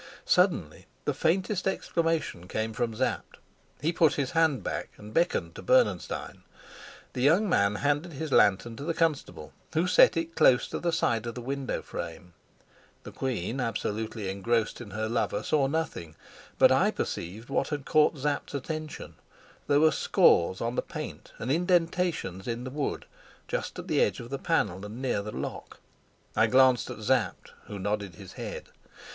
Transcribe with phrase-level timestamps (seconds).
[0.25, 3.37] Suddenly the faintest exclamation came from Sapt.
[3.81, 6.41] He put his hand back and beckoned to Bernenstein.
[7.13, 10.91] The young man handed his lantern to the constable, who set it close to the
[10.91, 12.33] side of the window frame.
[13.03, 16.15] The queen, absolutely engrossed in her lover, saw nothing,
[16.57, 19.17] but I perceived what had caught Sapt's attention.
[19.67, 23.05] There were scores on the paint and indentations in the wood,
[23.47, 25.79] just at the edge of the panel and near the lock.
[26.35, 28.69] I glanced at Sapt, who nodded his head.